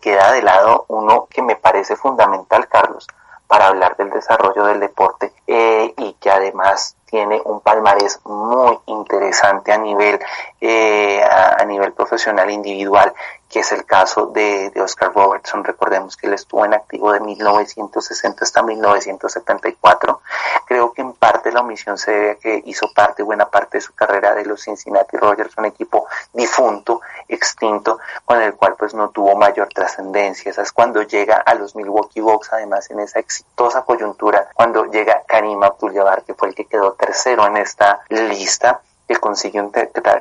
queda 0.00 0.30
de 0.30 0.42
lado 0.42 0.84
uno 0.86 1.26
que 1.28 1.42
me 1.42 1.56
parece 1.56 1.96
fundamental, 1.96 2.68
Carlos, 2.68 3.08
para 3.48 3.66
hablar 3.66 3.96
del 3.96 4.10
desarrollo 4.10 4.64
del 4.66 4.78
deporte 4.78 5.32
eh, 5.46 5.92
y 5.96 6.12
que 6.20 6.30
además 6.30 6.97
tiene 7.10 7.40
un 7.44 7.60
palmarés 7.60 8.20
muy 8.24 8.78
interesante 8.86 9.72
a 9.72 9.78
nivel 9.78 10.20
eh, 10.60 11.22
a, 11.22 11.64
nivel 11.64 11.92
profesional 11.92 12.50
individual 12.50 13.12
que 13.48 13.60
es 13.60 13.72
el 13.72 13.86
caso 13.86 14.26
de, 14.26 14.68
de, 14.70 14.82
Oscar 14.82 15.12
Robertson. 15.14 15.64
Recordemos 15.64 16.16
que 16.18 16.26
él 16.26 16.34
estuvo 16.34 16.66
en 16.66 16.74
activo 16.74 17.12
de 17.12 17.20
1960 17.20 18.44
hasta 18.44 18.62
1974 18.62 20.20
creo 20.66 20.92
que 20.92 21.00
en 21.00 21.14
parte 21.14 21.50
la 21.50 21.60
omisión 21.60 21.96
se 21.96 22.10
debe 22.10 22.30
a 22.32 22.34
que 22.34 22.62
hizo 22.66 22.92
parte 22.94 23.22
buena 23.22 23.48
parte 23.48 23.78
de 23.78 23.82
su 23.82 23.94
carrera 23.94 24.34
de 24.34 24.44
los 24.44 24.62
Cincinnati 24.62 25.16
Rogers 25.16 25.56
un 25.56 25.64
equipo 25.64 26.06
difunto 26.32 27.00
extinto 27.28 27.98
con 28.24 28.40
el 28.42 28.54
cual 28.54 28.74
pues 28.78 28.94
no 28.94 29.10
tuvo 29.10 29.34
mayor 29.36 29.68
trascendencia. 29.68 30.50
Esa 30.50 30.62
es 30.62 30.72
cuando 30.72 31.02
llega 31.02 31.36
a 31.36 31.54
los 31.54 31.74
Milwaukee 31.74 32.20
Bucks 32.20 32.52
además 32.52 32.90
en 32.90 33.00
esa 33.00 33.18
exitosa 33.18 33.82
coyuntura 33.82 34.48
cuando 34.54 34.84
llega 34.86 35.22
Karim 35.26 35.62
Abdul-Jabbar 35.62 36.24
que 36.24 36.34
fue 36.34 36.48
el 36.48 36.54
que 36.54 36.66
quedó 36.66 36.92
tercero 36.98 37.46
en 37.46 37.56
esta 37.56 38.00
lista 38.08 38.80
que 39.06 39.16
consigue 39.16 39.58
un 39.60 39.72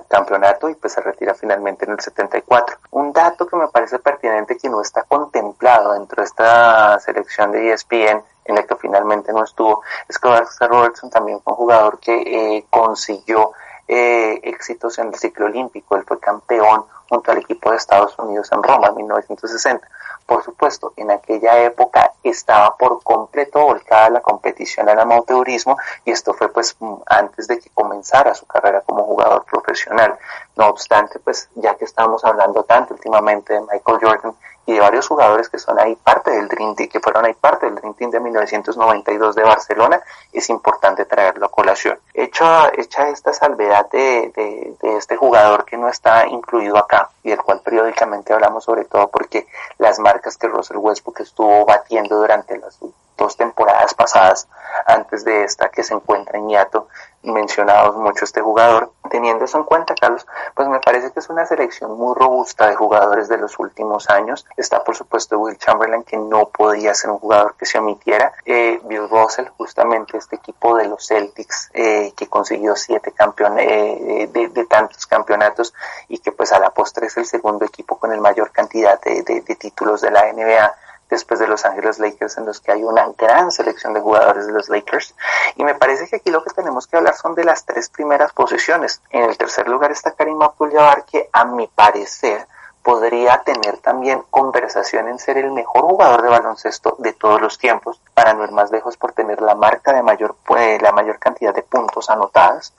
campeonato 0.08 0.70
y 0.70 0.76
pues 0.76 0.94
se 0.94 1.02
retira 1.02 1.34
finalmente 1.34 1.84
en 1.84 1.92
el 1.92 2.00
74. 2.00 2.78
Un 2.92 3.12
dato 3.12 3.46
que 3.46 3.58
me 3.58 3.68
parece 3.68 4.00
pertinente 4.00 4.58
que 4.58 4.70
no 4.70 4.82
está 4.82 5.04
contemplado 5.04 5.94
dentro 5.94 6.22
de 6.22 6.28
esta 6.28 6.98
selección 7.02 7.52
de 7.52 7.74
ESPN 7.74 8.24
en 8.46 8.56
la 8.56 8.64
que 8.64 8.76
finalmente 8.78 9.34
no 9.34 9.44
estuvo 9.44 9.84
es 10.08 10.18
que 10.18 10.30
Oscar 10.30 10.70
Robertson 10.70 11.10
también 11.10 11.42
fue 11.42 11.52
un 11.52 11.58
jugador 11.58 12.00
que 12.00 12.16
eh, 12.16 12.66
consiguió 12.70 13.52
eh, 13.90 14.40
éxitos 14.44 14.98
en 15.00 15.08
el 15.08 15.16
ciclo 15.16 15.48
olímpico. 15.48 15.98
Él 15.98 16.04
fue 16.08 16.20
campeón 16.20 16.86
junto 17.10 17.32
al 17.32 17.40
equipo 17.40 17.72
de 17.72 17.78
Estados 17.78 18.18
Unidos 18.18 18.52
en 18.52 18.64
Roma 18.64 18.88
en 18.88 18.96
1960. 18.96 19.88
Por 20.26 20.44
supuesto, 20.44 20.92
en 20.98 21.10
aquella 21.10 21.58
época 21.64 22.12
estaba 22.22 22.76
por 22.76 23.02
completo 23.02 23.62
volcada 23.62 24.10
la 24.10 24.22
competición 24.22 24.90
al 24.90 25.00
amateurismo 25.00 25.78
y 26.04 26.12
esto 26.12 26.34
fue 26.34 26.50
pues 26.50 26.76
antes 27.06 27.48
de 27.48 27.60
que 27.60 27.70
comenzara 27.70 28.36
su 28.36 28.46
carrera 28.46 28.82
como 28.82 29.06
jugador 29.06 29.46
profesional. 29.46 30.18
No 30.58 30.68
obstante, 30.68 31.20
pues 31.20 31.50
ya 31.56 31.76
que 31.76 31.86
estamos 31.86 32.26
hablando 32.26 32.64
tanto 32.64 32.94
últimamente 32.94 33.54
de 33.54 33.62
Michael 33.62 34.00
Jordan 34.02 34.36
y 34.68 34.74
de 34.74 34.80
varios 34.82 35.08
jugadores 35.08 35.48
que 35.48 35.58
son 35.58 35.80
ahí 35.80 35.96
parte 35.96 36.30
del 36.30 36.50
Dream 36.50 36.76
Team, 36.76 36.90
que 36.90 37.00
fueron 37.00 37.26
ahí 37.26 37.34
parte 37.34 37.66
del 37.66 37.76
Dream 37.76 37.94
Team 37.94 38.12
de 38.12 38.20
1992 38.20 39.36
de 39.36 39.44
Barcelona, 39.44 40.02
es 40.34 40.50
importante 40.50 41.06
traerlo 41.06 41.46
a 41.46 41.50
colación. 41.50 41.98
Hecha, 42.14 42.70
hecha 42.76 43.08
esta 43.08 43.32
salvedad 43.32 43.90
de, 43.90 44.32
de, 44.36 44.98
este 44.98 45.16
jugador 45.16 45.64
que 45.64 45.78
no 45.78 45.88
está 45.88 46.28
incluido 46.28 46.78
acá 46.78 47.10
y 47.24 47.30
del 47.30 47.42
cual 47.42 47.62
periódicamente 47.62 48.34
hablamos 48.34 48.66
sobre 48.66 48.84
todo 48.84 49.08
porque 49.08 49.48
las 49.78 50.00
marcas 50.00 50.36
que 50.38 50.48
Russell 50.48 50.78
Westbrook 50.78 51.22
estuvo 51.22 51.66
batiendo 51.66 52.18
durante 52.18 52.58
las 52.58 52.78
dos 53.18 53.36
temporadas 53.36 53.94
pasadas 53.94 54.48
antes 54.86 55.26
de 55.26 55.44
esta 55.44 55.70
que 55.70 55.84
se 55.84 55.94
encuentra 55.94 56.38
en 56.38 56.50
hiato 56.50 56.88
mencionados 57.24 57.96
mucho 57.96 58.26
este 58.26 58.42
jugador. 58.42 58.92
Teniendo 59.10 59.46
eso 59.46 59.58
en 59.58 59.64
cuenta, 59.64 59.96
Carlos, 59.96 60.26
pues 60.54 60.68
me 60.68 60.80
parece 60.80 61.12
que 61.12 61.20
es 61.20 61.30
una 61.30 61.46
selección 61.46 61.98
muy 61.98 62.14
robusta 62.14 62.68
de 62.68 62.76
jugadores 62.76 63.28
de 63.30 63.38
los 63.38 63.58
últimos 63.60 64.10
años. 64.10 64.46
Está, 64.58 64.84
por 64.84 64.96
supuesto, 64.96 65.40
Will 65.40 65.58
Chamberlain, 65.58 66.04
que 66.04 66.18
no 66.18 66.50
podía 66.50 66.94
ser 66.94 67.12
un 67.12 67.20
jugador 67.20 67.56
que 67.58 67.66
se 67.66 67.78
omitiera. 67.78 68.34
Eh, 68.46 68.80
Bill 68.84 69.10
Russell, 69.10 69.48
justamente 69.58 70.18
este 70.18 70.36
equipo 70.36 70.76
de 70.76 70.88
los 70.88 71.08
Celtics, 71.08 71.70
eh, 71.74 72.14
que 72.18 72.28
consiguió 72.28 72.76
siete 72.76 73.12
campeones, 73.12 73.66
eh, 73.68 74.30
de, 74.32 74.66
tantos 74.66 75.08
campeonatos 75.08 75.74
y 76.10 76.20
que 76.20 76.34
pues 76.34 76.52
a 76.52 76.60
la 76.60 76.72
postre 76.72 77.08
es 77.08 77.16
el 77.18 77.26
segundo 77.26 77.64
equipo 77.64 77.98
con 77.98 78.12
el 78.12 78.20
mayor 78.20 78.52
cantidad 78.52 79.00
de, 79.00 79.24
de 79.24 79.56
títulos 79.56 80.02
de 80.02 80.12
la 80.12 80.32
NBA 80.34 80.76
después 81.10 81.40
de 81.40 81.48
Los 81.48 81.66
Ángeles 81.66 82.00
Lakers, 82.00 82.38
en 82.38 82.46
los 82.46 82.60
que 82.60 82.72
hay 82.72 82.84
una 82.84 83.08
gran 83.18 83.52
selección 83.52 83.94
de 83.94 84.02
jugadores 84.02 84.48
de 84.48 84.54
los 84.54 84.70
Lakers. 84.70 85.16
Y 85.56 85.64
me 85.64 85.76
parece 85.76 86.08
que 86.08 86.18
aquí 86.18 86.30
lo 86.30 86.44
que 86.44 86.54
tenemos 86.54 86.88
que 86.88 86.98
hablar 86.98 87.16
son 87.16 87.36
de 87.36 87.44
las 87.44 87.66
tres 87.66 87.90
primeras 87.90 88.34
posiciones. 88.34 89.02
En 89.10 89.24
el 89.24 89.38
tercer 89.38 89.68
lugar 89.68 89.92
está 89.92 90.12
Karim 90.12 90.42
Abdul-Jabbar, 90.42 91.06
que 91.06 91.30
a 91.32 91.46
mi 91.46 91.68
parecer 91.68 92.48
podría 92.88 93.44
tener 93.44 93.80
también 93.80 94.24
conversación 94.30 95.10
en 95.10 95.20
ser 95.20 95.38
el 95.38 95.52
mejor 95.52 95.82
jugador 95.82 96.22
de 96.22 96.30
baloncesto 96.30 96.96
de 97.00 97.12
todos 97.12 97.42
los 97.42 97.58
tiempos, 97.58 98.00
para 98.14 98.34
no 98.34 98.46
ir 98.46 98.52
más 98.54 98.72
lejos 98.72 98.96
por 98.96 99.12
tener 99.12 99.42
la 99.42 99.56
marca 99.56 99.92
de 99.92 100.02
mayor, 100.02 100.38
pues, 100.46 100.82
la 100.82 100.94
mayor 100.94 101.20
cantidad 101.20 101.54
de 101.54 101.64
puntos 101.64 102.10
anotados, 102.10 102.74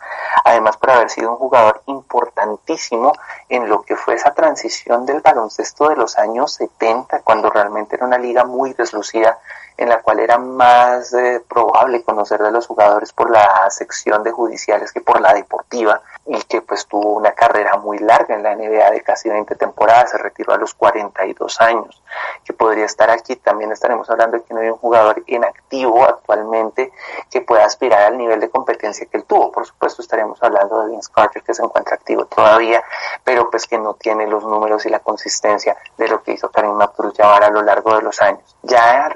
además 0.46 0.78
por 0.78 0.92
haber 0.92 1.10
sido 1.10 1.32
un 1.32 1.36
jugador 1.36 1.82
importantísimo 1.84 3.12
en 3.50 3.68
lo 3.68 3.82
que 3.82 3.96
fue 3.96 4.14
esa 4.14 4.32
transición 4.32 5.04
del 5.04 5.20
baloncesto 5.20 5.90
de 5.90 5.96
los 5.96 6.16
años 6.16 6.54
70, 6.54 7.20
cuando 7.20 7.50
realmente 7.50 7.96
era 7.96 8.06
una 8.06 8.16
liga 8.16 8.44
muy 8.44 8.72
deslucida 8.72 9.38
en 9.78 9.88
la 9.88 10.02
cual 10.02 10.18
era 10.18 10.38
más 10.38 11.14
eh, 11.14 11.40
probable 11.48 12.02
conocer 12.02 12.42
de 12.42 12.50
los 12.50 12.66
jugadores 12.66 13.12
por 13.12 13.30
la 13.30 13.70
sección 13.70 14.24
de 14.24 14.32
judiciales 14.32 14.92
que 14.92 15.00
por 15.00 15.20
la 15.20 15.32
deportiva 15.32 16.02
y 16.26 16.42
que 16.42 16.60
pues 16.60 16.86
tuvo 16.86 17.14
una 17.14 17.32
carrera 17.32 17.76
muy 17.78 17.98
larga 17.98 18.34
en 18.34 18.42
la 18.42 18.54
NBA 18.56 18.90
de 18.90 19.00
casi 19.02 19.30
20 19.30 19.54
temporadas, 19.54 20.10
se 20.10 20.18
retiró 20.18 20.52
a 20.52 20.58
los 20.58 20.74
42 20.74 21.60
años, 21.60 22.02
que 22.44 22.52
podría 22.52 22.84
estar 22.84 23.08
aquí, 23.08 23.36
también 23.36 23.70
estaremos 23.70 24.10
hablando 24.10 24.36
de 24.36 24.42
que 24.42 24.52
no 24.52 24.60
hay 24.60 24.68
un 24.68 24.76
jugador 24.76 25.22
en 25.26 25.44
activo 25.44 26.04
actualmente 26.04 26.92
que 27.30 27.40
pueda 27.40 27.64
aspirar 27.64 28.02
al 28.02 28.18
nivel 28.18 28.40
de 28.40 28.50
competencia 28.50 29.06
que 29.06 29.16
él 29.16 29.24
tuvo, 29.24 29.52
por 29.52 29.64
supuesto 29.64 30.02
estaremos 30.02 30.42
hablando 30.42 30.82
de 30.82 30.90
Vince 30.90 31.10
Carter 31.14 31.42
que 31.42 31.54
se 31.54 31.62
encuentra 31.62 31.94
activo 31.94 32.26
todavía, 32.26 32.82
pero 33.22 33.48
pues 33.48 33.66
que 33.66 33.78
no 33.78 33.94
tiene 33.94 34.26
los 34.26 34.44
números 34.44 34.84
y 34.86 34.90
la 34.90 34.98
consistencia 34.98 35.76
de 35.96 36.08
lo 36.08 36.22
que 36.22 36.32
hizo 36.32 36.50
Karim 36.50 36.80
Abdul-Jabbar 36.80 37.44
a 37.44 37.50
lo 37.50 37.62
largo 37.62 37.94
de 37.94 38.02
los 38.02 38.20
años. 38.20 38.56
Ya 38.62 39.06
al 39.06 39.12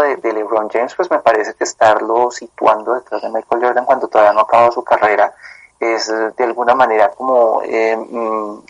de, 0.00 0.16
de 0.16 0.32
LeBron 0.32 0.68
James, 0.70 0.94
pues 0.94 1.10
me 1.10 1.18
parece 1.18 1.54
que 1.54 1.64
estarlo 1.64 2.30
situando 2.30 2.94
detrás 2.94 3.22
de 3.22 3.28
Michael 3.28 3.62
Jordan 3.62 3.84
cuando 3.84 4.08
todavía 4.08 4.32
no 4.32 4.40
acabó 4.40 4.72
su 4.72 4.82
carrera, 4.82 5.34
es 5.80 6.06
de 6.06 6.44
alguna 6.44 6.76
manera 6.76 7.10
como 7.10 7.60
eh, 7.64 7.96
mm, 7.96 8.62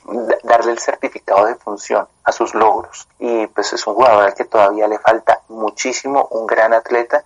darle 0.45 0.73
el 0.73 0.79
certificado 0.79 1.45
de 1.45 1.57
función 1.57 2.07
a 2.25 2.33
sus 2.33 2.55
logros. 2.55 3.07
Y 3.19 3.47
pues 3.49 3.73
es 3.75 3.87
un 3.87 3.95
jugador 3.95 4.25
al 4.25 4.35
que 4.35 4.45
todavía 4.45 4.89
le 4.89 4.99
falta 4.99 5.41
muchísimo, 5.49 6.27
un 6.31 6.47
gran 6.47 6.73
atleta 6.73 7.23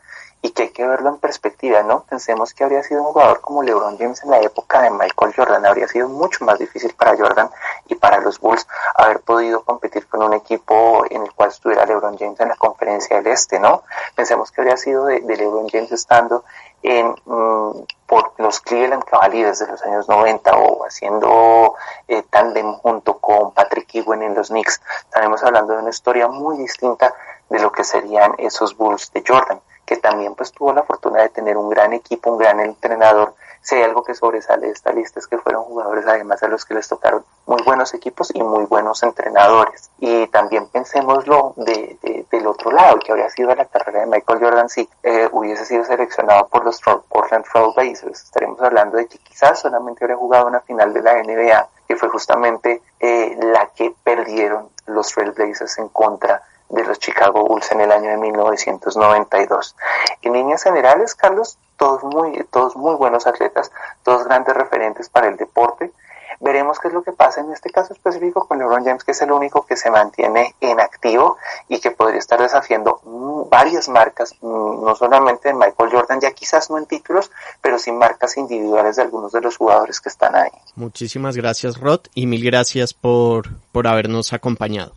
y 0.46 0.50
que 0.50 0.62
hay 0.62 0.68
que 0.68 0.86
verlo 0.86 1.08
en 1.08 1.18
perspectiva, 1.18 1.82
¿no? 1.82 2.04
Pensemos 2.04 2.54
que 2.54 2.62
habría 2.62 2.80
sido 2.84 3.00
un 3.02 3.08
jugador 3.08 3.40
como 3.40 3.64
LeBron 3.64 3.98
James 3.98 4.22
en 4.22 4.30
la 4.30 4.38
época 4.38 4.80
de 4.82 4.90
Michael 4.90 5.34
Jordan, 5.34 5.66
habría 5.66 5.88
sido 5.88 6.08
mucho 6.08 6.44
más 6.44 6.60
difícil 6.60 6.94
para 6.94 7.16
Jordan 7.16 7.50
y 7.88 7.96
para 7.96 8.20
los 8.20 8.38
Bulls 8.38 8.64
haber 8.94 9.20
podido 9.20 9.64
competir 9.64 10.06
con 10.06 10.22
un 10.22 10.34
equipo 10.34 11.04
en 11.10 11.22
el 11.22 11.32
cual 11.32 11.48
estuviera 11.48 11.84
LeBron 11.84 12.16
James 12.16 12.38
en 12.38 12.48
la 12.50 12.54
conferencia 12.54 13.16
del 13.16 13.26
Este, 13.26 13.58
¿no? 13.58 13.82
Pensemos 14.14 14.52
que 14.52 14.60
habría 14.60 14.76
sido 14.76 15.06
de, 15.06 15.18
LeBron 15.20 15.68
James 15.68 15.90
estando 15.90 16.44
en, 16.80 17.08
mm, 17.24 17.84
por 18.06 18.32
los 18.38 18.60
Cleveland 18.60 19.02
Cavaliers 19.02 19.58
de 19.58 19.66
los 19.66 19.82
años 19.82 20.08
90 20.08 20.56
o 20.58 20.86
haciendo 20.86 21.74
eh, 22.06 22.22
tandem 22.30 22.72
junto 22.74 23.18
con 23.18 23.52
Patrick 23.52 23.92
Ewing 23.96 24.22
en 24.22 24.34
los 24.36 24.50
Knicks. 24.50 24.80
Estaremos 25.00 25.42
hablando 25.42 25.72
de 25.72 25.80
una 25.80 25.90
historia 25.90 26.28
muy 26.28 26.56
distinta 26.56 27.12
de 27.48 27.58
lo 27.58 27.72
que 27.72 27.82
serían 27.82 28.34
esos 28.38 28.76
Bulls 28.76 29.12
de 29.12 29.24
Jordan 29.26 29.60
que 29.86 29.96
también 29.96 30.34
pues 30.34 30.52
tuvo 30.52 30.72
la 30.72 30.82
fortuna 30.82 31.22
de 31.22 31.28
tener 31.28 31.56
un 31.56 31.70
gran 31.70 31.92
equipo, 31.92 32.32
un 32.32 32.38
gran 32.38 32.60
entrenador. 32.60 33.34
Si 33.62 33.74
hay 33.76 33.82
algo 33.82 34.04
que 34.04 34.14
sobresale 34.14 34.66
de 34.66 34.72
esta 34.72 34.92
lista 34.92 35.18
es 35.18 35.26
que 35.26 35.38
fueron 35.38 35.64
jugadores 35.64 36.06
además 36.06 36.42
a 36.42 36.48
los 36.48 36.64
que 36.64 36.74
les 36.74 36.88
tocaron 36.88 37.24
muy 37.46 37.62
buenos 37.62 37.94
equipos 37.94 38.30
y 38.34 38.42
muy 38.42 38.64
buenos 38.64 39.02
entrenadores. 39.02 39.90
Y 39.98 40.26
también 40.28 40.68
pensémoslo 40.68 41.54
de, 41.56 42.26
del 42.30 42.46
otro 42.46 42.70
lado, 42.72 42.98
que 42.98 43.12
habría 43.12 43.30
sido 43.30 43.54
la 43.54 43.64
carrera 43.64 44.00
de 44.00 44.06
Michael 44.06 44.40
Jordan 44.40 44.68
si 44.68 44.88
eh, 45.02 45.28
hubiese 45.32 45.64
sido 45.64 45.84
seleccionado 45.84 46.48
por 46.48 46.64
los 46.64 46.80
Portland 46.80 47.44
Trail 47.50 47.72
Blazers. 47.74 48.24
Estaremos 48.24 48.60
hablando 48.60 48.98
de 48.98 49.06
que 49.06 49.18
quizás 49.18 49.60
solamente 49.60 50.04
habría 50.04 50.16
jugado 50.16 50.46
una 50.46 50.60
final 50.60 50.92
de 50.92 51.02
la 51.02 51.14
NBA, 51.14 51.68
que 51.88 51.96
fue 51.96 52.08
justamente 52.08 52.82
eh, 53.00 53.36
la 53.40 53.70
que 53.74 53.94
perdieron 54.02 54.68
los 54.86 55.08
Trail 55.08 55.32
Blazers 55.32 55.78
en 55.78 55.88
contra 55.88 56.42
de 56.68 56.84
los 56.84 56.98
Chicago 56.98 57.44
Bulls 57.44 57.70
en 57.72 57.80
el 57.80 57.92
año 57.92 58.10
de 58.10 58.16
1992. 58.16 59.76
En 60.22 60.32
líneas 60.32 60.62
generales, 60.62 61.14
Carlos, 61.14 61.58
todos 61.76 62.02
muy, 62.02 62.44
todos 62.50 62.76
muy 62.76 62.94
buenos 62.94 63.26
atletas, 63.26 63.70
todos 64.02 64.24
grandes 64.24 64.56
referentes 64.56 65.08
para 65.08 65.28
el 65.28 65.36
deporte. 65.36 65.92
Veremos 66.38 66.78
qué 66.78 66.88
es 66.88 66.94
lo 66.94 67.02
que 67.02 67.12
pasa 67.12 67.40
en 67.40 67.50
este 67.50 67.70
caso 67.70 67.94
específico 67.94 68.46
con 68.46 68.58
LeBron 68.58 68.84
James, 68.84 69.04
que 69.04 69.12
es 69.12 69.22
el 69.22 69.32
único 69.32 69.64
que 69.64 69.74
se 69.74 69.90
mantiene 69.90 70.54
en 70.60 70.80
activo 70.80 71.38
y 71.68 71.80
que 71.80 71.92
podría 71.92 72.18
estar 72.18 72.38
desafiando 72.38 73.00
varias 73.48 73.88
marcas, 73.88 74.34
no 74.42 74.94
solamente 74.96 75.48
en 75.48 75.56
Michael 75.56 75.90
Jordan, 75.90 76.20
ya 76.20 76.32
quizás 76.32 76.68
no 76.68 76.76
en 76.76 76.84
títulos, 76.84 77.30
pero 77.62 77.78
sí 77.78 77.90
marcas 77.90 78.36
individuales 78.36 78.96
de 78.96 79.02
algunos 79.02 79.32
de 79.32 79.40
los 79.40 79.56
jugadores 79.56 79.98
que 79.98 80.10
están 80.10 80.36
ahí. 80.36 80.50
Muchísimas 80.74 81.36
gracias, 81.36 81.80
Rod, 81.80 82.00
y 82.14 82.26
mil 82.26 82.44
gracias 82.44 82.92
por, 82.92 83.48
por 83.72 83.86
habernos 83.86 84.34
acompañado. 84.34 84.92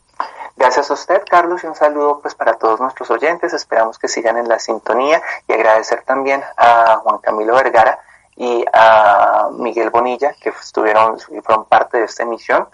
Gracias 0.60 0.92
a 0.92 0.94
usted, 0.94 1.24
Carlos, 1.26 1.64
y 1.64 1.68
un 1.68 1.76
saludo 1.76 2.20
pues 2.20 2.36
para 2.36 2.56
todos 2.56 2.82
nuestros 2.82 3.10
oyentes. 3.12 3.54
Esperamos 3.54 3.98
que 3.98 4.10
sigan 4.10 4.36
en 4.36 4.50
la 4.50 4.60
sintonía 4.60 5.24
y 5.48 5.54
agradecer 5.54 6.02
también 6.02 6.44
a 6.58 6.98
Juan 6.98 7.20
Camilo 7.20 7.56
Vergara 7.56 7.98
y 8.36 8.66
a 8.74 9.48
Miguel 9.54 9.90
Bonilla 9.90 10.34
que 10.34 10.50
estuvieron 10.50 11.18
fueron 11.18 11.64
parte 11.64 12.00
de 12.00 12.04
esta 12.04 12.24
emisión. 12.24 12.68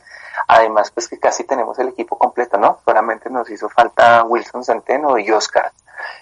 Además, 0.48 0.90
pues 0.90 1.08
que 1.08 1.20
casi 1.20 1.44
tenemos 1.44 1.78
el 1.78 1.90
equipo 1.90 2.18
completo, 2.18 2.58
¿no? 2.58 2.80
Solamente 2.84 3.30
nos 3.30 3.52
hizo 3.52 3.70
falta 3.70 4.24
Wilson 4.24 4.64
Centeno 4.64 5.20
y 5.20 5.30
Oscar 5.30 5.72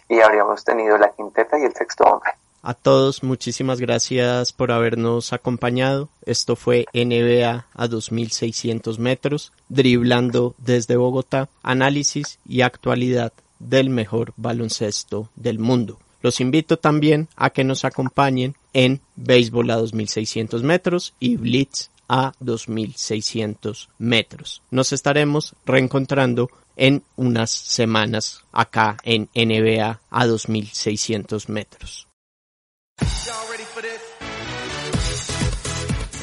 y 0.09 0.19
habríamos 0.19 0.65
tenido 0.65 0.97
la 0.97 1.11
quinteta 1.13 1.57
y 1.57 1.63
el 1.63 1.73
sexto 1.73 2.03
hombre. 2.03 2.33
A 2.65 2.73
todos, 2.73 3.23
muchísimas 3.23 3.81
gracias 3.81 4.53
por 4.53 4.71
habernos 4.71 5.33
acompañado. 5.33 6.07
Esto 6.25 6.55
fue 6.55 6.85
NBA 6.93 7.67
a 7.73 7.87
2600 7.89 8.99
metros, 8.99 9.51
driblando 9.67 10.55
desde 10.59 10.95
Bogotá, 10.95 11.49
análisis 11.61 12.39
y 12.47 12.61
actualidad 12.61 13.33
del 13.59 13.89
mejor 13.89 14.33
baloncesto 14.37 15.29
del 15.35 15.59
mundo. 15.59 15.99
Los 16.21 16.39
invito 16.39 16.77
también 16.77 17.27
a 17.35 17.49
que 17.49 17.65
nos 17.65 17.83
acompañen 17.83 18.55
en 18.71 19.01
Béisbol 19.17 19.69
a 19.69 19.75
2600 19.75 20.63
metros 20.63 21.15
y 21.19 21.35
Blitz 21.35 21.89
a 22.07 22.31
2600 22.39 23.89
metros. 23.97 24.61
Nos 24.71 24.93
estaremos 24.93 25.53
reencontrando 25.65 26.49
en 26.77 27.03
unas 27.17 27.51
semanas 27.51 28.45
acá 28.53 28.95
en 29.03 29.27
NBA 29.35 29.99
a 30.09 30.27
2600 30.27 31.49
metros. 31.49 32.07